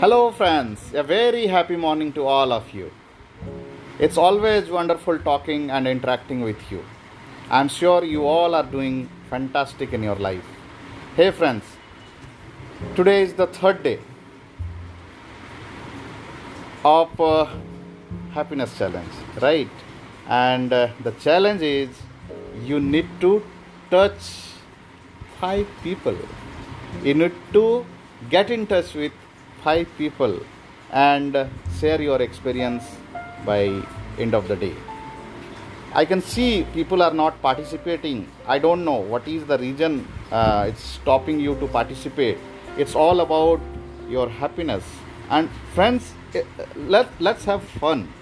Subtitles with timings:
[0.00, 0.94] Hello, friends.
[0.94, 2.90] A very happy morning to all of you.
[3.98, 6.82] It's always wonderful talking and interacting with you.
[7.50, 10.46] I'm sure you all are doing fantastic in your life.
[11.16, 11.64] Hey, friends.
[12.96, 13.98] Today is the third day
[16.82, 17.44] of uh,
[18.32, 19.12] happiness challenge,
[19.42, 19.68] right?
[20.26, 21.90] And uh, the challenge is
[22.64, 23.42] you need to
[23.90, 24.36] touch
[25.38, 26.16] five people.
[27.02, 27.84] You need to
[28.30, 29.12] get in touch with
[29.62, 30.40] five people
[30.92, 31.36] and
[31.78, 32.84] share your experience
[33.44, 33.82] by
[34.18, 34.74] end of the day.
[35.92, 38.28] I can see people are not participating.
[38.46, 42.38] I don't know what is the reason uh, it's stopping you to participate.
[42.78, 43.60] It's all about
[44.08, 44.84] your happiness.
[45.30, 46.42] And friends eh,
[46.76, 48.12] let, let's have fun.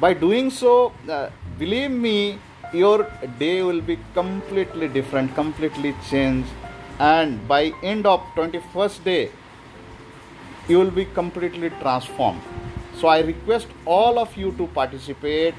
[0.00, 2.38] By doing so uh, believe me
[2.72, 6.48] your day will be completely different completely changed.
[6.98, 9.30] And by end of 21st day
[10.68, 12.42] you will be completely transformed.
[12.94, 15.54] So I request all of you to participate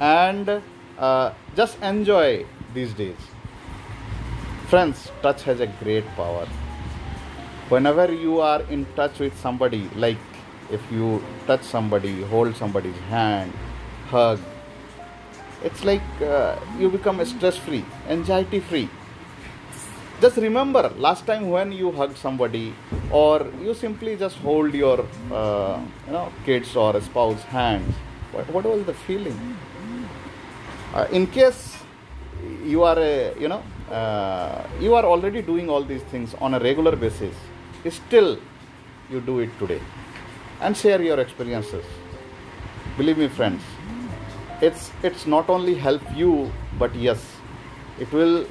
[0.00, 0.62] and
[0.98, 3.16] uh, just enjoy these days.
[4.68, 6.46] Friends, touch has a great power.
[7.68, 10.18] Whenever you are in touch with somebody, like
[10.70, 13.52] if you touch somebody, hold somebody's hand,
[14.08, 14.40] hug,
[15.62, 18.88] it's like uh, you become stress free, anxiety free
[20.20, 22.74] just remember last time when you hug somebody
[23.10, 27.94] or you simply just hold your uh, you know kids or spouse hands
[28.32, 29.56] what, what was the feeling?
[30.94, 31.78] Uh, in case
[32.64, 36.60] you are a you know uh, you are already doing all these things on a
[36.60, 37.34] regular basis
[37.88, 38.38] still
[39.10, 39.80] you do it today.
[40.60, 41.84] And share your experiences.
[42.96, 43.62] Believe me friends
[44.60, 47.36] it's it's not only help you but yes
[47.98, 48.46] it will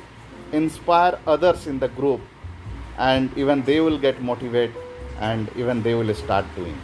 [0.52, 2.22] inspire others in the group
[2.98, 4.76] and even they will get motivated
[5.20, 6.78] and even they will start doing.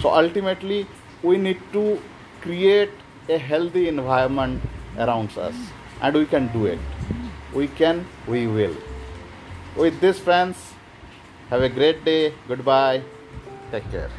[0.00, 0.86] So ultimately
[1.22, 2.00] we need to
[2.40, 2.90] create
[3.28, 4.62] a healthy environment
[4.98, 5.54] around us
[6.00, 6.78] and we can do it.
[7.54, 8.76] We can we will.
[9.76, 10.56] With this friends
[11.50, 12.34] have a great day.
[12.48, 13.02] Goodbye.
[13.70, 14.10] Take care